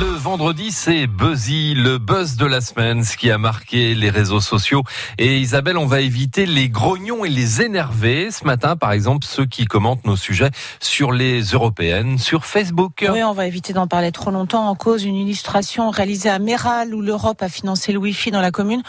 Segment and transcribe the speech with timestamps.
[0.00, 4.40] Le vendredi, c'est Buzzy, le buzz de la semaine, ce qui a marqué les réseaux
[4.40, 4.82] sociaux.
[5.18, 8.30] Et Isabelle, on va éviter les grognons et les énervés.
[8.30, 13.04] Ce matin, par exemple, ceux qui commentent nos sujets sur les européennes, sur Facebook.
[13.12, 14.68] Oui, on va éviter d'en parler trop longtemps.
[14.68, 18.52] En cause, une illustration réalisée à Méral où l'Europe a financé le Wi-Fi dans la
[18.52, 18.82] commune.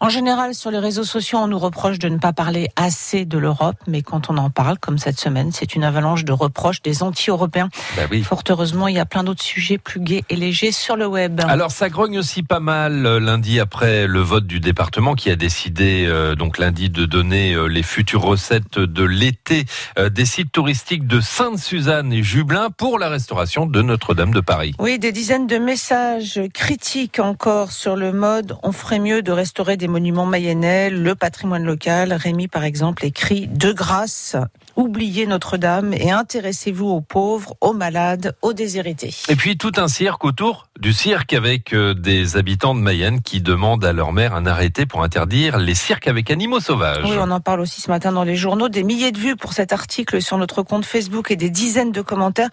[0.00, 3.36] En général, sur les réseaux sociaux, on nous reproche de ne pas parler assez de
[3.36, 7.02] l'Europe, mais quand on en parle, comme cette semaine, c'est une avalanche de reproches des
[7.02, 7.68] anti-européens.
[7.96, 8.22] Bah oui.
[8.22, 11.40] Fort heureusement, il y a plein d'autres sujets plus gais et légers sur le web.
[11.48, 15.36] Alors ça grogne aussi pas mal euh, lundi après le vote du département qui a
[15.36, 19.64] décidé euh, donc lundi de donner euh, les futures recettes de l'été
[19.98, 24.74] euh, des sites touristiques de Sainte-Suzanne et Jublin pour la restauration de Notre-Dame de Paris.
[24.78, 28.56] Oui, des dizaines de messages critiques encore sur le mode.
[28.62, 32.12] On ferait mieux de restaurer des monuments mayennais, le patrimoine local.
[32.12, 34.36] Rémi, par exemple, écrit De grâce,
[34.82, 39.12] oubliez Notre-Dame et intéressez-vous aux pauvres, aux malades, aux déshérités.
[39.28, 43.40] Et puis tout un cirque autour du cirque avec euh, des habitants de Mayenne qui
[43.42, 47.04] demandent à leur maire un arrêté pour interdire les cirques avec animaux sauvages.
[47.04, 48.68] Oui, on en parle aussi ce matin dans les journaux.
[48.68, 52.00] Des milliers de vues pour cet article sur notre compte Facebook et des dizaines de
[52.00, 52.50] commentaires.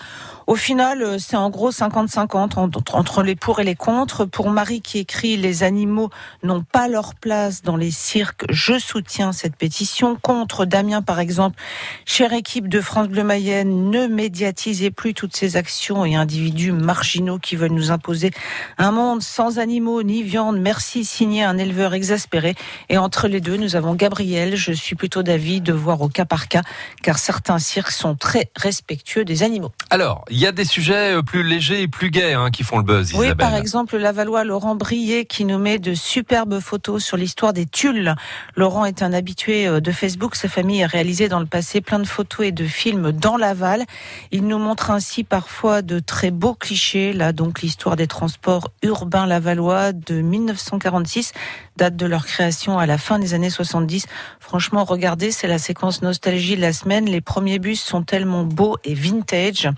[0.47, 4.25] Au final, euh, c'est en gros 50-50 entre- entre les pour et les contre.
[4.25, 6.09] Pour Marie qui écrit Les animaux
[6.41, 10.15] n'ont pas leur place dans les cirques, je soutiens cette pétition.
[10.15, 11.57] Contre Damien, par exemple,
[12.15, 17.39] chère équipe de France Bleu Mayenne, ne médiatisez plus toutes ces actions et individus marginaux
[17.39, 18.31] qui veulent nous imposer
[18.77, 20.57] un monde sans animaux ni viande.
[20.57, 22.55] Merci, signé un éleveur exaspéré.
[22.87, 24.55] Et entre les deux, nous avons Gabriel.
[24.55, 26.61] Je suis plutôt d'avis de voir au cas par cas,
[27.03, 29.73] car certains cirques sont très respectueux des animaux.
[29.89, 32.77] Alors, il y a des sujets euh, plus légers et plus gais hein, qui font
[32.77, 33.35] le buzz, Oui, Isabelle.
[33.35, 37.65] par exemple, la Valois Laurent Brier qui nous met de superbes photos sur l'histoire des
[37.65, 38.15] tulles.
[38.55, 40.37] Laurent est un habitué euh, de Facebook.
[40.37, 43.83] Sa famille a réalisé dans le passé plein de photos et de films dans Laval.
[44.31, 47.13] Il nous montre ainsi parfois de très beaux clichés.
[47.13, 51.33] Là, donc, l'histoire des transports urbains lavallois de 1946,
[51.77, 54.05] date de leur création à la fin des années 70.
[54.39, 57.05] Franchement, regardez, c'est la séquence nostalgie de la semaine.
[57.05, 59.69] Les premiers bus sont tellement beaux et vintage.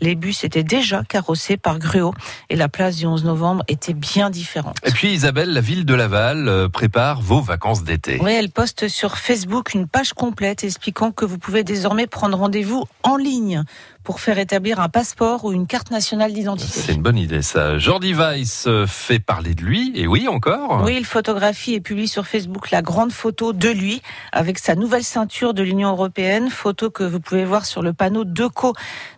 [0.00, 2.14] Les bus étaient déjà carrossés par Gruau
[2.50, 4.76] et la place du 11 novembre était bien différente.
[4.84, 8.18] Et puis Isabelle, la ville de Laval euh, prépare vos vacances d'été.
[8.22, 12.84] Oui, elle poste sur Facebook une page complète expliquant que vous pouvez désormais prendre rendez-vous
[13.02, 13.62] en ligne
[14.04, 16.92] pour faire établir un passeport ou une carte nationale C'est d'identité.
[16.92, 17.78] une bonne idée ça.
[17.78, 20.82] Jordi Weiss euh, fait parler de lui, et oui encore.
[20.84, 25.04] Oui, il photographie et publie sur Facebook la grande photo de lui avec sa nouvelle
[25.04, 28.74] ceinture de l'Union européenne, photo que vous pouvez voir sur le panneau Deco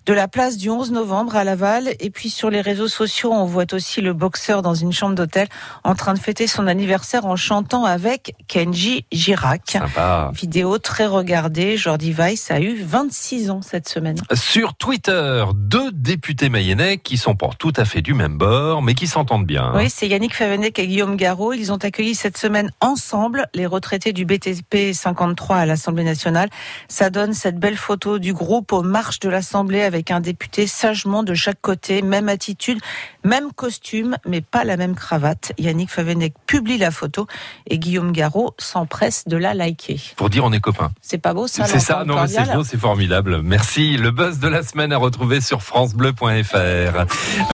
[0.07, 1.91] de la place du 11 novembre à Laval.
[1.99, 5.49] Et puis sur les réseaux sociaux, on voit aussi le boxeur dans une chambre d'hôtel
[5.83, 9.63] en train de fêter son anniversaire en chantant avec Kenji Girac.
[9.69, 10.31] Sympa.
[10.33, 11.77] Vidéo très regardée.
[11.77, 14.17] Jordi Weiss a eu 26 ans cette semaine.
[14.35, 18.95] Sur Twitter, deux députés mayennais qui sont pas tout à fait du même bord, mais
[18.95, 19.73] qui s'entendent bien.
[19.75, 21.53] Oui, c'est Yannick Favennec et Guillaume Garot.
[21.53, 26.51] Ils ont accueilli cette semaine ensemble les retraités du BTP 53 à l'Assemblée nationale.
[26.89, 31.23] Ça donne cette belle photo du groupe aux marches de l'Assemblée avec un député sagement
[31.23, 32.79] de chaque côté, même attitude,
[33.25, 35.53] même costume, mais pas la même cravate.
[35.59, 37.27] Yannick Favennec publie la photo
[37.69, 40.01] et Guillaume Garot s'empresse de la liker.
[40.17, 40.93] Pour dire on est copains.
[41.01, 43.43] C'est pas beau ça C'est ça, non c'est beau, c'est formidable.
[43.43, 43.97] Merci.
[43.97, 47.45] Le buzz de semaine à retrouver sur francebleu.fr.